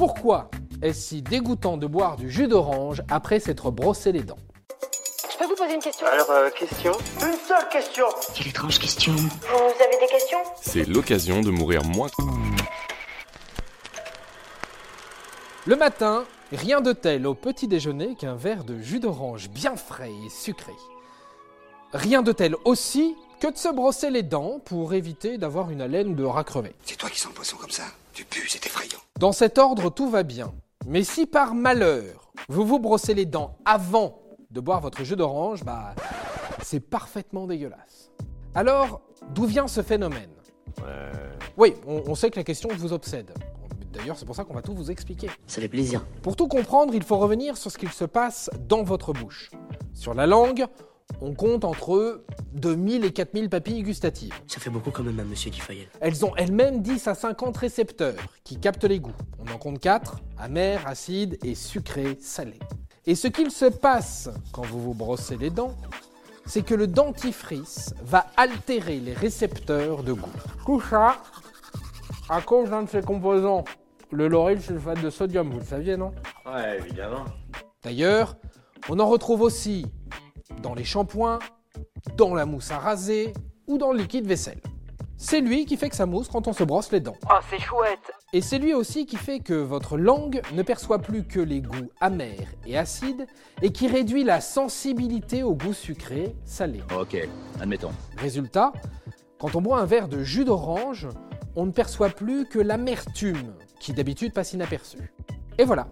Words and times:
Pourquoi 0.00 0.50
est-ce 0.80 1.08
si 1.08 1.20
dégoûtant 1.20 1.76
de 1.76 1.86
boire 1.86 2.16
du 2.16 2.30
jus 2.30 2.48
d'orange 2.48 3.02
après 3.10 3.38
s'être 3.38 3.70
brossé 3.70 4.12
les 4.12 4.22
dents 4.22 4.38
Je 5.30 5.36
peux 5.36 5.44
vous 5.44 5.54
poser 5.54 5.74
une 5.74 5.82
question 5.82 6.06
Alors, 6.06 6.30
euh, 6.30 6.48
question 6.58 6.92
Une 7.16 7.36
seule 7.46 7.68
question 7.70 8.06
Quelle 8.34 8.48
étrange 8.48 8.78
question. 8.78 9.12
Vous 9.12 9.84
avez 9.84 9.98
des 10.00 10.10
questions 10.10 10.38
C'est 10.62 10.88
l'occasion 10.88 11.42
de 11.42 11.50
mourir 11.50 11.84
moins. 11.84 12.08
Le 15.66 15.76
matin, 15.76 16.24
rien 16.50 16.80
de 16.80 16.92
tel 16.92 17.26
au 17.26 17.34
petit 17.34 17.68
déjeuner 17.68 18.14
qu'un 18.14 18.36
verre 18.36 18.64
de 18.64 18.78
jus 18.78 19.00
d'orange 19.00 19.50
bien 19.50 19.76
frais 19.76 20.12
et 20.24 20.30
sucré. 20.30 20.72
Rien 21.92 22.22
de 22.22 22.32
tel 22.32 22.56
aussi 22.64 23.16
que 23.40 23.50
de 23.50 23.56
se 23.56 23.72
brosser 23.72 24.10
les 24.10 24.22
dents 24.22 24.60
pour 24.62 24.92
éviter 24.92 25.38
d'avoir 25.38 25.70
une 25.70 25.80
haleine 25.80 26.14
de 26.14 26.24
rat 26.24 26.44
crevé. 26.44 26.74
C'est 26.84 26.96
toi 26.96 27.08
qui 27.08 27.18
sens 27.18 27.30
le 27.30 27.36
poisson 27.36 27.56
comme 27.56 27.70
ça 27.70 27.84
Tu 28.12 28.24
pues, 28.24 28.42
c'est 28.46 28.64
effrayant. 28.66 28.98
Dans 29.18 29.32
cet 29.32 29.56
ordre, 29.58 29.88
tout 29.90 30.10
va 30.10 30.22
bien. 30.22 30.52
Mais 30.86 31.02
si 31.04 31.26
par 31.26 31.54
malheur, 31.54 32.32
vous 32.48 32.66
vous 32.66 32.78
brossez 32.78 33.14
les 33.14 33.24
dents 33.24 33.56
avant 33.64 34.20
de 34.50 34.60
boire 34.60 34.80
votre 34.80 35.04
jus 35.04 35.16
d'orange, 35.16 35.64
bah, 35.64 35.94
c'est 36.62 36.80
parfaitement 36.80 37.46
dégueulasse. 37.46 38.10
Alors, 38.54 39.00
d'où 39.30 39.46
vient 39.46 39.68
ce 39.68 39.82
phénomène? 39.82 40.30
Oui, 41.56 41.74
on, 41.86 42.02
on 42.06 42.14
sait 42.14 42.30
que 42.30 42.36
la 42.36 42.44
question 42.44 42.68
vous 42.76 42.92
obsède. 42.92 43.32
D'ailleurs, 43.92 44.18
c'est 44.18 44.26
pour 44.26 44.36
ça 44.36 44.44
qu'on 44.44 44.54
va 44.54 44.62
tout 44.62 44.74
vous 44.74 44.90
expliquer. 44.90 45.28
Ça 45.46 45.60
fait 45.60 45.68
plaisir. 45.68 46.04
Pour 46.22 46.36
tout 46.36 46.46
comprendre, 46.46 46.94
il 46.94 47.02
faut 47.02 47.16
revenir 47.18 47.56
sur 47.56 47.70
ce 47.70 47.78
qu'il 47.78 47.90
se 47.90 48.04
passe 48.04 48.50
dans 48.68 48.82
votre 48.82 49.12
bouche. 49.12 49.50
Sur 49.94 50.14
la 50.14 50.26
langue, 50.26 50.66
on 51.20 51.34
compte 51.34 51.64
entre 51.64 52.24
2000 52.52 53.04
et 53.04 53.12
4000 53.12 53.48
papilles 53.48 53.82
gustatives. 53.82 54.32
Ça 54.46 54.60
fait 54.60 54.70
beaucoup 54.70 54.90
quand 54.90 55.02
même 55.02 55.20
à 55.20 55.24
Monsieur 55.24 55.50
Dufayel. 55.50 55.88
Elles 56.00 56.24
ont 56.24 56.34
elles-mêmes 56.36 56.82
10 56.82 57.08
à 57.08 57.14
50 57.14 57.56
récepteurs 57.56 58.16
qui 58.44 58.58
captent 58.58 58.84
les 58.84 59.00
goûts. 59.00 59.14
On 59.38 59.52
en 59.52 59.58
compte 59.58 59.78
4, 59.78 60.16
amer, 60.38 60.86
acide 60.86 61.38
et 61.44 61.54
sucré, 61.54 62.16
salé. 62.20 62.58
Et 63.06 63.14
ce 63.14 63.28
qu'il 63.28 63.50
se 63.50 63.66
passe 63.66 64.30
quand 64.52 64.66
vous 64.66 64.80
vous 64.80 64.94
brossez 64.94 65.36
les 65.36 65.50
dents, 65.50 65.74
c'est 66.46 66.62
que 66.62 66.74
le 66.74 66.86
dentifrice 66.86 67.94
va 68.02 68.26
altérer 68.36 68.98
les 68.98 69.14
récepteurs 69.14 70.02
de 70.02 70.12
goût. 70.12 70.28
Tout 70.66 70.80
ça 70.80 71.16
à 72.28 72.40
cause 72.40 72.70
d'un 72.70 72.84
de 72.84 72.88
ses 72.88 73.02
composants, 73.02 73.64
le 74.12 74.28
lauryl 74.28 74.60
sulfate 74.60 75.02
de 75.02 75.10
sodium, 75.10 75.50
vous 75.50 75.58
le 75.58 75.64
saviez, 75.64 75.96
non? 75.96 76.12
Ouais, 76.46 76.78
évidemment. 76.78 77.24
D'ailleurs, 77.82 78.36
on 78.88 78.98
en 79.00 79.06
retrouve 79.06 79.42
aussi 79.42 79.86
dans 80.62 80.74
les 80.74 80.84
shampoings, 80.84 81.38
dans 82.16 82.34
la 82.34 82.46
mousse 82.46 82.70
à 82.70 82.78
raser 82.78 83.32
ou 83.66 83.78
dans 83.78 83.92
le 83.92 83.98
liquide 83.98 84.26
vaisselle. 84.26 84.60
C'est 85.16 85.42
lui 85.42 85.66
qui 85.66 85.76
fait 85.76 85.90
que 85.90 85.96
ça 85.96 86.06
mousse 86.06 86.28
quand 86.28 86.48
on 86.48 86.54
se 86.54 86.64
brosse 86.64 86.90
les 86.92 87.00
dents. 87.00 87.16
Oh, 87.28 87.34
c'est 87.50 87.58
chouette 87.58 88.10
Et 88.32 88.40
c'est 88.40 88.58
lui 88.58 88.72
aussi 88.72 89.04
qui 89.04 89.16
fait 89.16 89.40
que 89.40 89.52
votre 89.52 89.98
langue 89.98 90.40
ne 90.54 90.62
perçoit 90.62 90.98
plus 90.98 91.24
que 91.24 91.40
les 91.40 91.60
goûts 91.60 91.90
amers 92.00 92.48
et 92.66 92.78
acides 92.78 93.26
et 93.60 93.70
qui 93.70 93.86
réduit 93.86 94.24
la 94.24 94.40
sensibilité 94.40 95.42
aux 95.42 95.54
goûts 95.54 95.74
sucrés, 95.74 96.34
salés. 96.46 96.82
Ok, 96.98 97.18
admettons. 97.60 97.92
Résultat, 98.16 98.72
quand 99.38 99.54
on 99.56 99.60
boit 99.60 99.80
un 99.80 99.84
verre 99.84 100.08
de 100.08 100.22
jus 100.22 100.46
d'orange, 100.46 101.06
on 101.54 101.66
ne 101.66 101.70
perçoit 101.70 102.08
plus 102.08 102.46
que 102.46 102.58
l'amertume 102.58 103.54
qui 103.78 103.92
d'habitude 103.92 104.32
passe 104.32 104.54
inaperçue. 104.54 105.12
Et 105.58 105.64
voilà, 105.64 105.86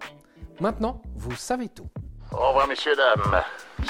maintenant 0.59 1.03
vous 1.15 1.35
savez 1.35 1.69
tout. 1.69 1.87
Au 2.31 2.49
revoir, 2.49 2.67
messieurs, 2.67 2.95
dames. 2.95 3.41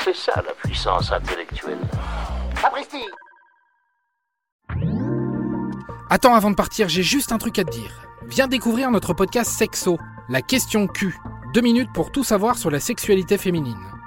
C'est 0.03 0.15
ça 0.15 0.41
la 0.45 0.53
puissance 0.53 1.11
intellectuelle. 1.11 1.79
Sapristi 2.61 3.03
Attends, 6.09 6.33
avant 6.33 6.49
de 6.49 6.55
partir, 6.55 6.89
j'ai 6.89 7.03
juste 7.03 7.31
un 7.31 7.37
truc 7.37 7.59
à 7.59 7.63
te 7.63 7.71
dire. 7.71 7.91
Viens 8.27 8.47
découvrir 8.47 8.91
notre 8.91 9.13
podcast 9.13 9.51
Sexo, 9.51 9.97
la 10.29 10.41
question 10.41 10.87
Q. 10.87 11.15
Deux 11.53 11.61
minutes 11.61 11.91
pour 11.93 12.11
tout 12.11 12.23
savoir 12.23 12.57
sur 12.57 12.71
la 12.71 12.79
sexualité 12.79 13.37
féminine. 13.37 13.98